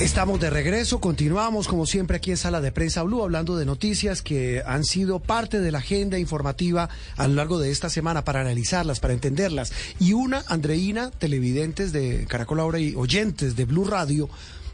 [0.00, 4.22] Estamos de regreso, continuamos como siempre aquí en Sala de Prensa Blue hablando de noticias
[4.22, 6.88] que han sido parte de la agenda informativa
[7.18, 9.74] a lo largo de esta semana para analizarlas, para entenderlas.
[9.98, 14.30] Y una, Andreina, televidentes de Caracol Ahora y oyentes de Blue Radio,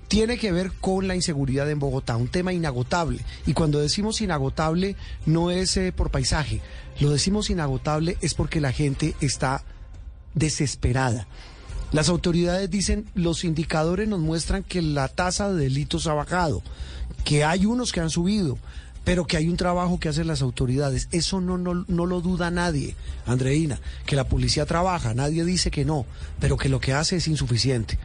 [0.06, 3.24] tiene que ver con la inseguridad en Bogotá, un tema inagotable.
[3.46, 4.94] Y cuando decimos inagotable
[5.26, 6.60] no es eh, por paisaje,
[7.00, 9.64] lo decimos inagotable es porque la gente está
[10.34, 11.26] desesperada.
[11.92, 16.62] Las autoridades dicen, los indicadores nos muestran que la tasa de delitos ha bajado,
[17.24, 18.58] que hay unos que han subido,
[19.04, 21.08] pero que hay un trabajo que hacen las autoridades.
[21.12, 25.84] Eso no, no, no lo duda nadie, Andreina, que la policía trabaja, nadie dice que
[25.84, 26.06] no,
[26.40, 27.98] pero que lo que hace es insuficiente.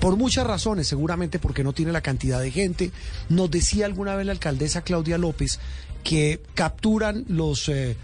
[0.00, 2.92] Por muchas razones, seguramente porque no tiene la cantidad de gente.
[3.28, 5.58] Nos decía alguna vez la alcaldesa Claudia López
[6.04, 7.68] que capturan los...
[7.68, 7.96] Eh,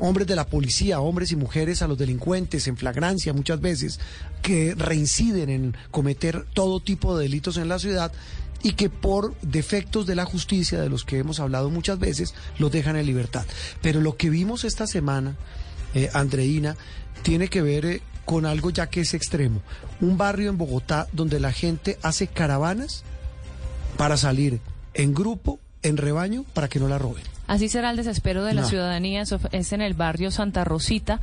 [0.00, 4.00] hombres de la policía, hombres y mujeres a los delincuentes en flagrancia muchas veces,
[4.42, 8.12] que reinciden en cometer todo tipo de delitos en la ciudad
[8.62, 12.70] y que por defectos de la justicia, de los que hemos hablado muchas veces, los
[12.70, 13.44] dejan en libertad.
[13.80, 15.36] Pero lo que vimos esta semana,
[15.94, 16.76] eh, Andreina,
[17.22, 19.62] tiene que ver eh, con algo ya que es extremo.
[20.00, 23.02] Un barrio en Bogotá donde la gente hace caravanas
[23.96, 24.60] para salir
[24.94, 27.24] en grupo, en rebaño, para que no la roben.
[27.52, 31.20] Así será el desespero de la ciudadanía, es en el barrio Santa Rosita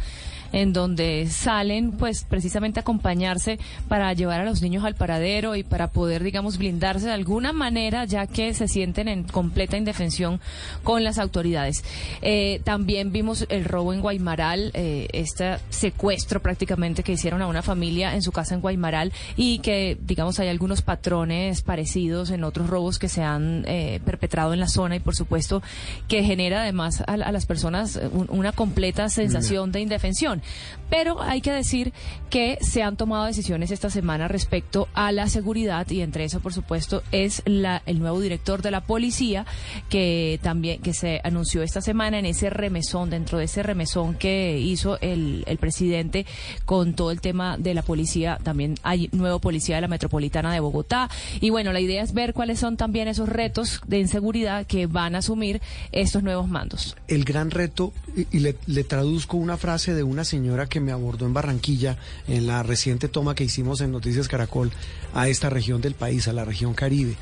[0.51, 5.63] en donde salen pues precisamente a acompañarse para llevar a los niños al paradero y
[5.63, 10.39] para poder, digamos, blindarse de alguna manera, ya que se sienten en completa indefensión
[10.83, 11.83] con las autoridades.
[12.21, 17.61] Eh, también vimos el robo en Guaymaral, eh, este secuestro prácticamente que hicieron a una
[17.61, 22.67] familia en su casa en Guaymaral y que, digamos, hay algunos patrones parecidos en otros
[22.67, 25.61] robos que se han eh, perpetrado en la zona y, por supuesto,
[26.07, 30.41] que genera además a, las personas una completa sensación de indefensión.
[30.89, 31.93] Pero hay que decir
[32.29, 36.53] que se han tomado decisiones esta semana respecto a la seguridad y entre eso, por
[36.53, 39.45] supuesto, es la, el nuevo director de la policía
[39.89, 44.57] que también que se anunció esta semana en ese remesón, dentro de ese remesón que
[44.59, 46.25] hizo el, el presidente
[46.65, 48.39] con todo el tema de la policía.
[48.43, 51.09] También hay nuevo policía de la metropolitana de Bogotá.
[51.39, 55.15] Y bueno, la idea es ver cuáles son también esos retos de inseguridad que van
[55.15, 55.61] a asumir
[56.01, 56.95] estos nuevos mandos.
[57.07, 61.25] El gran reto, y le, le traduzco una frase de una señora que me abordó
[61.25, 64.71] en Barranquilla en la reciente toma que hicimos en Noticias Caracol
[65.13, 67.15] a esta región del país, a la región Caribe.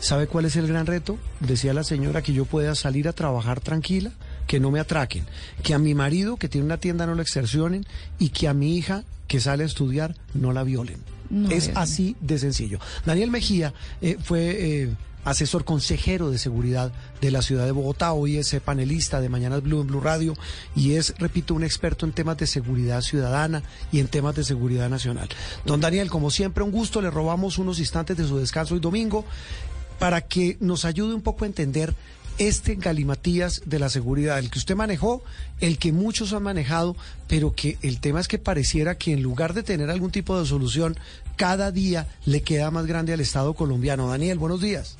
[0.00, 1.18] ¿Sabe cuál es el gran reto?
[1.40, 4.12] Decía la señora que yo pueda salir a trabajar tranquila,
[4.46, 5.26] que no me atraquen,
[5.62, 7.84] que a mi marido que tiene una tienda no lo extorsionen
[8.18, 11.00] y que a mi hija que sale a estudiar no la violen.
[11.50, 12.80] es así de sencillo.
[13.04, 18.12] Daniel Mejía eh, fue eh, asesor consejero de seguridad de la ciudad de Bogotá.
[18.12, 20.34] Hoy es eh, panelista de Mañanas Blue en Blue Radio
[20.74, 24.88] y es, repito, un experto en temas de seguridad ciudadana y en temas de seguridad
[24.88, 25.28] nacional.
[25.64, 27.00] Don Daniel, como siempre, un gusto.
[27.00, 29.24] Le robamos unos instantes de su descanso hoy domingo
[29.98, 31.94] para que nos ayude un poco a entender
[32.38, 35.22] este galimatías de la seguridad, el que usted manejó,
[35.60, 36.96] el que muchos han manejado,
[37.28, 40.46] pero que el tema es que pareciera que en lugar de tener algún tipo de
[40.46, 40.96] solución,
[41.36, 44.08] cada día le queda más grande al Estado colombiano.
[44.08, 44.96] Daniel, buenos días.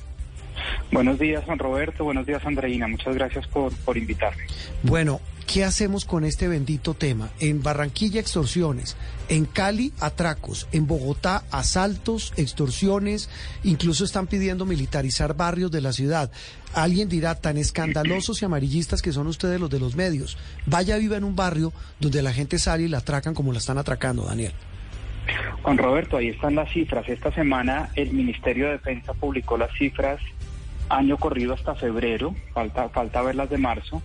[0.91, 2.03] Buenos días, Juan Roberto.
[2.03, 2.87] Buenos días, Andreina.
[2.87, 4.43] Muchas gracias por, por invitarme.
[4.83, 7.29] Bueno, ¿qué hacemos con este bendito tema?
[7.39, 8.97] En Barranquilla, extorsiones.
[9.29, 10.67] En Cali, atracos.
[10.71, 13.29] En Bogotá, asaltos, extorsiones.
[13.63, 16.29] Incluso están pidiendo militarizar barrios de la ciudad.
[16.73, 20.37] Alguien dirá, tan escandalosos y amarillistas que son ustedes los de los medios.
[20.65, 23.77] Vaya viva en un barrio donde la gente sale y la atracan como la están
[23.77, 24.53] atracando, Daniel.
[25.61, 27.07] Juan Roberto, ahí están las cifras.
[27.07, 30.19] Esta semana el Ministerio de Defensa publicó las cifras
[30.91, 34.01] año corrido hasta febrero, falta, falta ver las de marzo,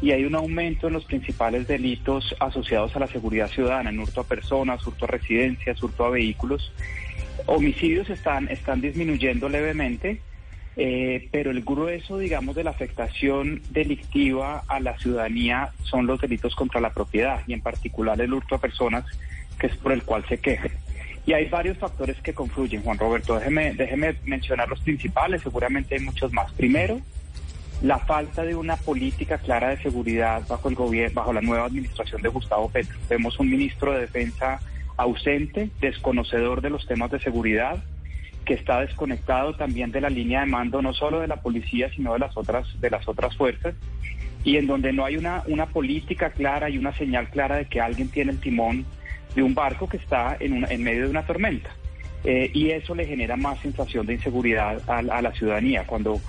[0.00, 4.22] y hay un aumento en los principales delitos asociados a la seguridad ciudadana, en hurto
[4.22, 6.72] a personas, hurto a residencias, hurto a vehículos.
[7.46, 10.20] Homicidios están, están disminuyendo levemente,
[10.76, 16.56] eh, pero el grueso, digamos, de la afectación delictiva a la ciudadanía son los delitos
[16.56, 19.04] contra la propiedad y en particular el hurto a personas,
[19.58, 20.72] que es por el cual se quejan.
[21.24, 23.38] Y hay varios factores que confluyen, Juan Roberto.
[23.38, 26.52] Déjeme, déjeme mencionar los principales, seguramente hay muchos más.
[26.52, 27.00] Primero,
[27.82, 32.22] la falta de una política clara de seguridad bajo el gobierno, bajo la nueva administración
[32.22, 32.96] de Gustavo Petro.
[33.08, 34.60] Vemos un ministro de Defensa
[34.96, 37.82] ausente, desconocedor de los temas de seguridad,
[38.44, 42.12] que está desconectado también de la línea de mando no solo de la policía, sino
[42.12, 43.74] de las otras de las otras fuerzas
[44.44, 47.80] y en donde no hay una una política clara y una señal clara de que
[47.80, 48.84] alguien tiene el timón
[49.34, 51.70] de un barco que está en, en medio de una tormenta.
[52.24, 55.84] Eh, y eso le genera más sensación de inseguridad a, la ciudadanía.
[55.86, 56.20] Cuando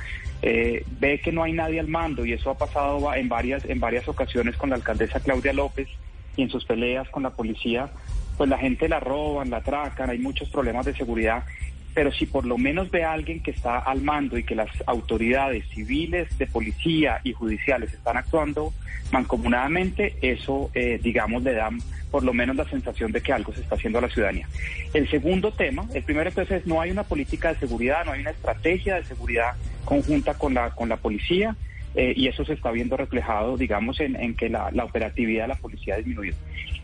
[0.41, 3.79] eh, ve que no hay nadie al mando, y eso ha pasado en varias, en
[3.79, 5.87] varias ocasiones con la alcaldesa Claudia López
[6.35, 7.91] y en sus peleas con la policía,
[8.37, 11.43] pues la gente la roban, la atracan, hay muchos problemas de seguridad.
[11.93, 14.69] Pero si por lo menos ve a alguien que está al mando y que las
[14.87, 18.73] autoridades civiles, de policía y judiciales están actuando
[19.11, 21.69] mancomunadamente, eso, eh, digamos, le da
[22.09, 24.47] por lo menos la sensación de que algo se está haciendo a la ciudadanía.
[24.93, 28.21] El segundo tema, el primero entonces es no hay una política de seguridad, no hay
[28.21, 29.53] una estrategia de seguridad
[29.85, 31.55] conjunta con la, con la policía.
[31.95, 35.93] Eh, y eso se está viendo reflejado, digamos, en, que la, operatividad de la policía
[35.93, 36.35] ha disminuido.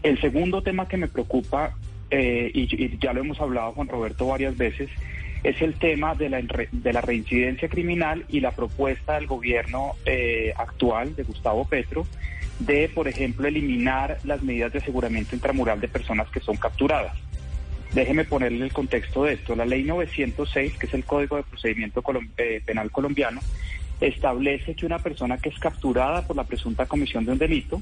[0.04, 1.76] El segundo tema que me preocupa,
[2.12, 4.90] eh, y, ya lo hemos hablado con Roberto varias veces,
[5.44, 10.54] es el tema de la, de la reincidencia criminal y la propuesta del gobierno eh,
[10.58, 12.06] actual de Gustavo Petro
[12.60, 17.16] de, por ejemplo, eliminar las medidas de aseguramiento intramural de personas que son capturadas.
[17.94, 19.56] Déjeme ponerle el contexto de esto.
[19.56, 22.04] La ley 906, que es el Código de Procedimiento
[22.66, 23.40] Penal colombiano,
[24.02, 27.82] establece que una persona que es capturada por la presunta comisión de un delito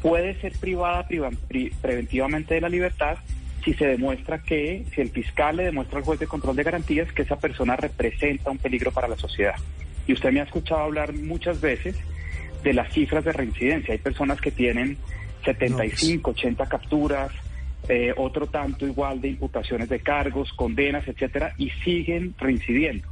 [0.00, 1.06] puede ser privada
[1.80, 3.18] preventivamente de la libertad
[3.64, 7.12] si se demuestra que, si el fiscal le demuestra al juez de control de garantías
[7.12, 9.54] que esa persona representa un peligro para la sociedad.
[10.06, 11.96] Y usted me ha escuchado hablar muchas veces
[12.62, 13.92] de las cifras de reincidencia.
[13.92, 14.96] Hay personas que tienen
[15.44, 17.32] 75, 80 capturas,
[17.88, 23.08] eh, otro tanto igual de imputaciones de cargos, condenas, etcétera, y siguen reincidiendo.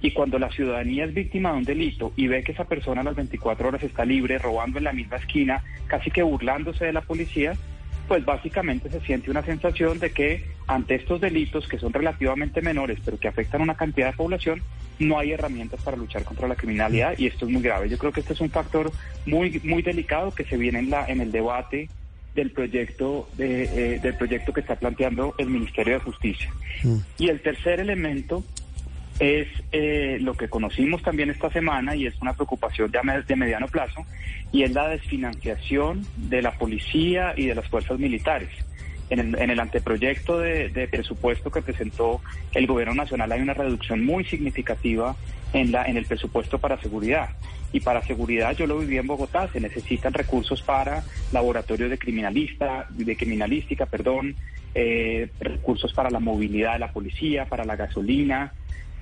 [0.00, 3.04] Y cuando la ciudadanía es víctima de un delito y ve que esa persona a
[3.04, 7.00] las 24 horas está libre, robando en la misma esquina, casi que burlándose de la
[7.00, 7.54] policía,
[8.08, 12.98] pues básicamente se siente una sensación de que ante estos delitos que son relativamente menores,
[13.04, 14.62] pero que afectan a una cantidad de población,
[14.98, 17.88] no hay herramientas para luchar contra la criminalidad y esto es muy grave.
[17.88, 18.92] Yo creo que este es un factor
[19.26, 21.88] muy muy delicado que se viene en la en el debate
[22.34, 26.50] del proyecto de, eh, del proyecto que está planteando el Ministerio de Justicia.
[26.82, 26.96] Mm.
[27.18, 28.44] Y el tercer elemento
[29.18, 33.68] es eh, lo que conocimos también esta semana y es una preocupación de, de mediano
[33.68, 34.04] plazo
[34.52, 38.50] y es la desfinanciación de la policía y de las fuerzas militares.
[39.10, 42.22] En el, en el anteproyecto de, de, presupuesto que presentó
[42.54, 45.14] el gobierno nacional hay una reducción muy significativa
[45.52, 47.30] en, la, en el presupuesto para seguridad.
[47.72, 52.86] Y para seguridad, yo lo viví en Bogotá, se necesitan recursos para laboratorios de criminalista,
[52.90, 54.36] de criminalística, perdón,
[54.74, 58.52] eh, recursos para la movilidad de la policía, para la gasolina,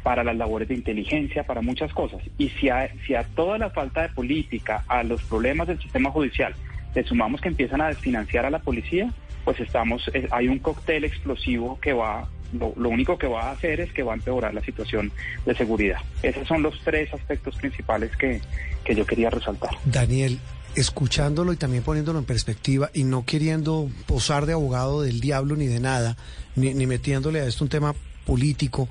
[0.03, 2.21] para las labores de inteligencia, para muchas cosas.
[2.39, 6.11] Y si a, si a toda la falta de política, a los problemas del sistema
[6.11, 6.55] judicial,
[6.95, 9.13] le sumamos que empiezan a desfinanciar a la policía,
[9.45, 13.51] pues estamos, eh, hay un cóctel explosivo que va, lo, lo, único que va a
[13.53, 15.13] hacer es que va a empeorar la situación
[15.47, 15.99] de seguridad.
[16.23, 18.41] Esos son los tres aspectos principales que,
[18.85, 19.71] que yo quería resaltar.
[19.85, 20.39] Daniel,
[20.75, 25.67] escuchándolo y también poniéndolo en perspectiva y no queriendo posar de abogado del diablo ni
[25.67, 26.17] de nada,
[26.57, 27.95] ni, ni metiéndole a esto un tema
[28.27, 28.89] político,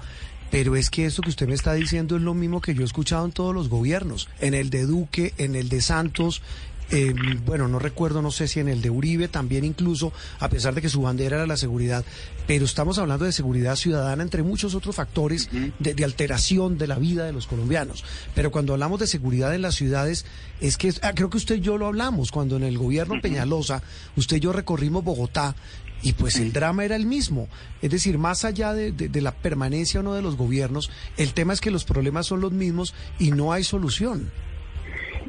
[0.52, 2.86] pero es que esto que usted me está diciendo es lo mismo que yo he
[2.86, 6.44] escuchado en todos los gobiernos, en el de Duque, en el de Santos,
[6.92, 7.14] eh,
[7.46, 10.82] bueno, no recuerdo, no sé si en el de Uribe también incluso, a pesar de
[10.82, 12.04] que su bandera era la seguridad,
[12.48, 15.50] pero estamos hablando de seguridad ciudadana entre muchos otros factores
[15.80, 18.04] de, alteración de la vida de los colombianos.
[18.36, 20.26] Pero cuando hablamos de seguridad en las ciudades,
[20.60, 23.82] es que ah, creo que usted y yo lo hablamos, cuando en el gobierno Peñalosa,
[24.18, 25.56] usted y yo recorrimos Bogotá
[26.04, 27.48] y pues el drama era el mismo.
[27.82, 31.54] Es decir, más allá de, de, la permanencia o no de los gobiernos, el tema
[31.54, 34.32] es que los problemas son los mismos y no hay solución.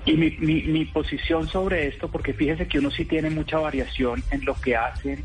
[0.05, 4.23] Y mi, mi, mi posición sobre esto, porque fíjese que uno sí tiene mucha variación
[4.31, 5.25] en lo que hacen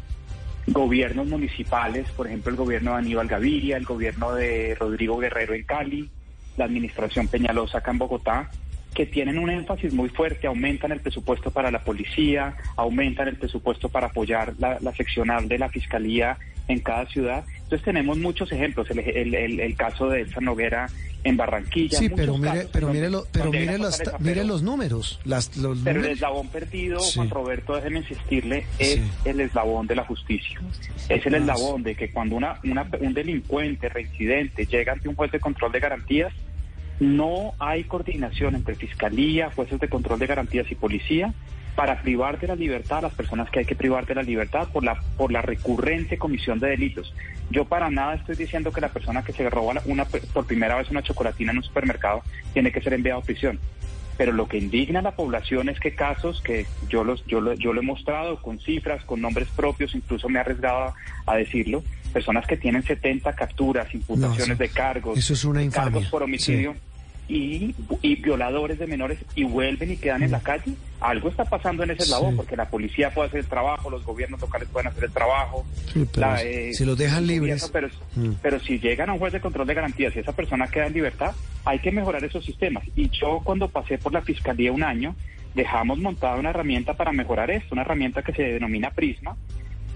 [0.68, 5.64] gobiernos municipales, por ejemplo el gobierno de Aníbal Gaviria, el gobierno de Rodrigo Guerrero en
[5.64, 6.10] Cali,
[6.58, 8.50] la administración Peñalosa acá en Bogotá,
[8.94, 13.90] que tienen un énfasis muy fuerte, aumentan el presupuesto para la policía, aumentan el presupuesto
[13.90, 17.46] para apoyar la, seccional de la fiscalía en cada ciudad.
[17.64, 20.88] Entonces tenemos muchos ejemplos, el, el, caso de Elsa Noguera
[21.24, 21.98] en Barranquilla.
[21.98, 25.20] Sí, pero mire, pero mire, pero mire los, mire los números.
[25.26, 30.06] Las, los pero el eslabón perdido, Juan Roberto, déjeme insistirle, es el eslabón de la
[30.06, 30.60] justicia.
[31.10, 35.32] Es el eslabón de que cuando una, una, un delincuente reincidente llega ante un juez
[35.32, 36.34] de control de garantías,
[37.00, 41.34] no hay coordinación entre fiscalía, jueces de control de garantías y policía
[41.78, 44.68] para privar de la libertad a las personas que hay que privar de la libertad
[44.74, 47.14] por la por la recurrente comisión de delitos.
[47.52, 50.90] Yo para nada estoy diciendo que la persona que se roba una, por primera vez
[50.90, 53.60] una chocolatina en un supermercado tiene que ser enviado a prisión.
[54.18, 57.54] Pero lo que indigna a la población es que casos que yo los yo lo,
[57.54, 60.96] yo lo he mostrado con cifras, con nombres propios, incluso me he arriesgado
[61.28, 66.24] a decirlo, personas que tienen 70 capturas, imputaciones de cargos, eso es una cargos por
[66.24, 66.74] homicidio
[67.28, 67.76] y,
[68.22, 70.74] violadores de menores y vuelven y quedan en la calle.
[71.00, 74.42] Algo está pasando en ese eslabón, porque la policía puede hacer el trabajo, los gobiernos
[74.42, 75.66] locales pueden hacer el trabajo.
[76.44, 77.70] Eh, si los dejan libres.
[77.72, 78.32] pero, mm.
[78.42, 80.94] pero si llegan a un juez de control de garantías y esa persona queda en
[80.94, 82.84] libertad, hay que mejorar esos sistemas.
[82.96, 85.16] Y yo cuando pasé por la fiscalía un año,
[85.54, 89.36] dejamos montada una herramienta para mejorar esto, una herramienta que se denomina Prisma,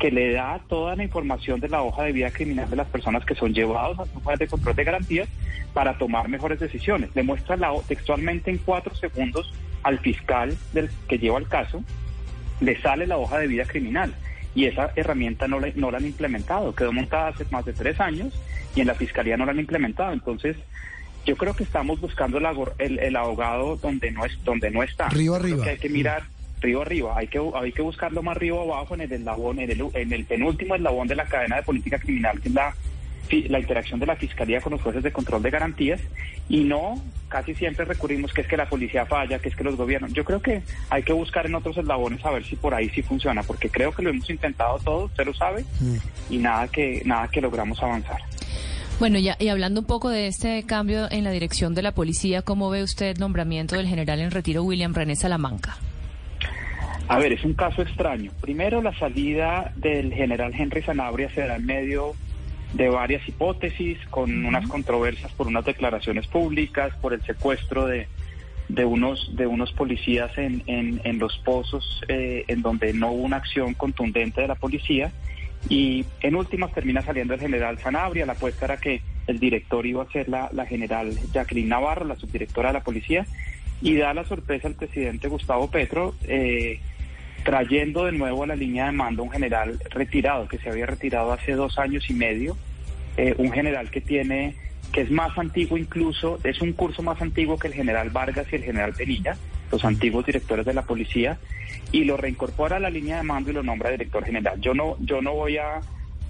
[0.01, 3.23] que le da toda la información de la hoja de vida criminal de las personas
[3.23, 5.29] que son llevados a un de control de garantías
[5.75, 7.11] para tomar mejores decisiones.
[7.15, 9.53] Le muestra la, textualmente en cuatro segundos
[9.83, 11.83] al fiscal del que lleva el caso,
[12.61, 14.15] le sale la hoja de vida criminal
[14.55, 16.73] y esa herramienta no la, no la han implementado.
[16.73, 18.33] Quedó montada hace más de tres años
[18.75, 20.13] y en la fiscalía no la han implementado.
[20.13, 20.57] Entonces,
[21.27, 25.09] yo creo que estamos buscando el, el, abogado donde no es donde no está.
[25.09, 25.63] Río arriba.
[25.67, 26.23] hay que mirar
[26.61, 27.17] río arriba.
[27.17, 30.25] Hay que hay que buscarlo más río abajo en el eslabón, en el, en el
[30.25, 32.73] penúltimo eslabón de la cadena de política criminal, que es la
[33.47, 36.01] la interacción de la Fiscalía con los jueces de control de garantías
[36.49, 39.77] y no casi siempre recurrimos que es que la policía falla, que es que los
[39.77, 40.11] gobiernos.
[40.11, 43.01] Yo creo que hay que buscar en otros eslabones a ver si por ahí sí
[43.01, 46.33] funciona, porque creo que lo hemos intentado todo, usted lo sabe, mm.
[46.33, 48.19] y nada que, nada que logramos avanzar.
[48.99, 52.41] Bueno, ya, y hablando un poco de este cambio en la dirección de la policía,
[52.41, 55.77] ¿cómo ve usted el nombramiento del general en retiro William René Salamanca?
[57.11, 58.31] A ver, es un caso extraño.
[58.39, 62.13] Primero, la salida del general Henry Sanabria se da en medio
[62.71, 68.07] de varias hipótesis, con unas controversias por unas declaraciones públicas, por el secuestro de,
[68.69, 73.35] de unos de unos policías en, en, los pozos eh, en donde no hubo una
[73.35, 75.11] acción contundente de la policía.
[75.67, 80.01] Y en últimas termina saliendo el general Sanabria, la apuesta era que el director iba
[80.01, 83.25] a ser la, la general Jacqueline Navarro, la subdirectora de la policía,
[83.81, 86.79] y da la sorpresa al presidente Gustavo Petro eh,
[87.43, 91.31] trayendo de nuevo a la línea de mando un general retirado, que se había retirado
[91.31, 92.57] hace dos años y medio,
[93.17, 94.55] eh, un general que tiene,
[94.91, 98.55] que es más antiguo incluso, es un curso más antiguo que el general Vargas y
[98.55, 99.37] el general Penilla,
[99.71, 101.37] los antiguos directores de la policía,
[101.91, 104.59] y lo reincorpora a la línea de mando y lo nombra director general.
[104.61, 105.81] Yo no, yo no voy a,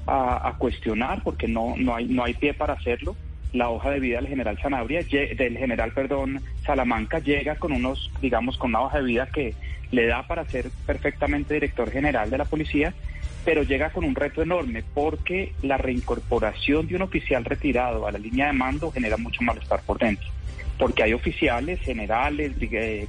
[0.08, 3.15] a, cuestionar, porque no, no, hay, no hay pie para hacerlo,
[3.53, 8.58] la hoja de vida del general Sanabria, del general, perdón, Salamanca, llega con unos, digamos,
[8.58, 9.53] con una hoja de vida que
[9.91, 12.93] le da para ser perfectamente director general de la policía,
[13.43, 18.20] pero llega con un reto enorme porque la reincorporación de un oficial retirado a la
[18.20, 20.27] línea de mando genera mucho malestar por dentro.
[20.77, 22.53] Porque hay oficiales, generales,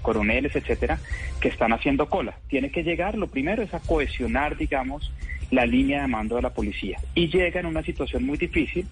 [0.02, 0.98] coroneles, etcétera,
[1.40, 2.36] que están haciendo cola.
[2.48, 5.12] Tiene que llegar, lo primero es a cohesionar, digamos,
[5.50, 6.98] la línea de mando de la policía.
[7.14, 8.86] Y llega en una situación muy difícil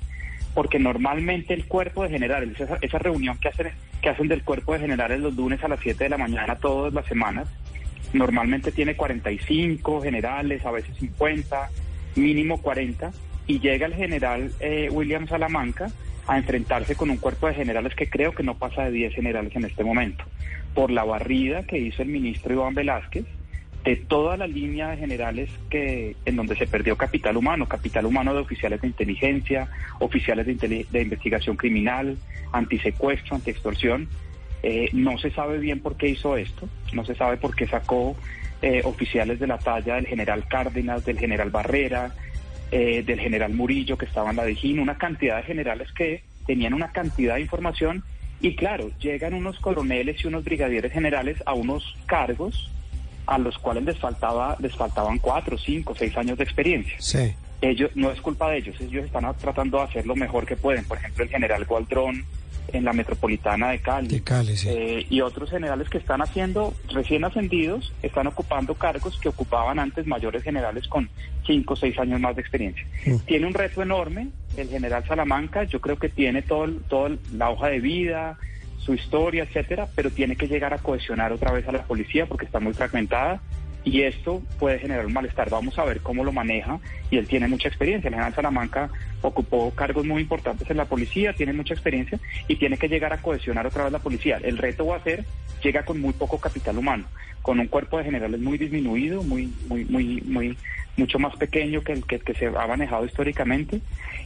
[0.55, 3.69] porque normalmente el cuerpo de generales, esa, reunión que hacen,
[4.03, 6.93] que hacen del cuerpo de generales los lunes a las 7 de la mañana todas
[6.93, 7.49] las semanas,
[8.13, 11.71] normalmente tiene 45 generales, a veces 50,
[12.17, 13.13] mínimo 40,
[13.47, 15.91] y llega el general eh, William Salamanca
[16.27, 19.55] a enfrentarse con un cuerpo de generales que creo que no pasa de 10 generales
[19.55, 20.25] en este momento,
[20.75, 23.25] por la barrida que hizo el ministro Iván Velázquez
[23.85, 28.35] de toda la línea de generales que en donde se perdió capital humano, capital humano
[28.35, 29.69] de oficiales de inteligencia,
[29.99, 32.19] oficiales de, de investigación criminal,
[32.53, 34.09] antisecuestro, antiextorsión.
[34.63, 38.15] Eh, no se sabe bien por qué hizo esto, no se sabe por qué sacó
[38.61, 42.15] eh, oficiales de la talla del general Cárdenas, del general Barrera,
[42.71, 46.75] eh, del general Murillo que estaban en la DIJÍN, una cantidad de generales que tenían
[46.75, 48.05] una cantidad de información
[48.43, 52.71] y claro, llegan unos coroneles y unos brigadieres generales a unos cargos
[53.31, 56.97] a los cuales les faltaba les faltaban cuatro, cinco, seis años de experiencia.
[56.99, 57.33] Sí.
[57.63, 60.85] Ellos no es culpa de ellos, ellos están tratando de hacer lo mejor que pueden.
[60.85, 62.25] Por ejemplo, el general Gualdrón
[62.73, 64.69] en la metropolitana de Cali, de Cali sí.
[64.69, 70.07] Eh, y otros generales que están haciendo recién ascendidos están ocupando cargos que ocupaban antes
[70.07, 71.09] mayores generales con
[71.47, 72.85] cinco o seis años más de experiencia.
[73.07, 73.17] Mm.
[73.27, 77.69] Tiene un reto enorme el general Salamanca, yo creo que tiene todo, todo la hoja
[77.69, 78.39] de vida,
[78.81, 82.47] su historia, etcétera, pero tiene que llegar a cohesionar otra vez a la policía porque
[82.47, 83.41] está muy fragmentada
[83.85, 85.51] y esto puede generar un malestar.
[85.51, 86.79] Vamos a ver cómo lo maneja
[87.11, 88.09] y él tiene mucha experiencia.
[88.09, 88.91] El general Salamanca
[89.23, 92.19] ocupó cargos muy importantes en la policía, tiene mucha experiencia
[92.49, 94.39] y tiene que llegar a cohesionar otra vez la policía.
[94.43, 95.25] El reto va a ser,
[95.63, 97.05] llega con muy poco capital humano,
[97.43, 100.59] con un cuerpo de generales muy disminuido, muy, muy, muy, muy,
[100.97, 103.81] mucho más pequeño que el que, se ha manejado históricamente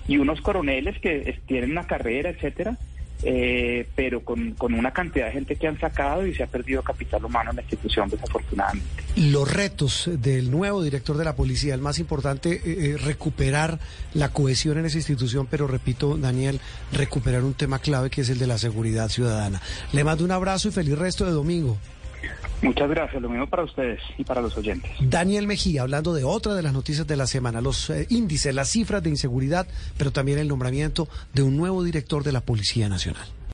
[0.09, 2.77] y unos coroneles que tienen una carrera, etcétera,
[3.25, 6.83] eh, pero con, con, una cantidad de gente que han sacado y se ha perdido
[6.83, 9.03] capital humano en la institución, desafortunadamente.
[9.17, 13.79] Los retos del nuevo director de la policía, el más importante, eh, eh, recuperar
[14.13, 16.61] la cohesión en esa institución, pero repito, Daniel,
[16.93, 19.63] recuperar un tema clave que es el de la seguridad ciudadana.
[19.93, 21.79] Le mando un abrazo y feliz resto de domingo.
[22.63, 24.91] Muchas gracias, lo mismo para ustedes y para los oyentes.
[25.01, 28.71] Daniel Mejía, hablando de otra de las noticias de la semana, los eh, índices, las
[28.71, 29.67] cifras de inseguridad,
[29.99, 33.27] pero también el nombramiento de un nuevo director de la Policía Nacional.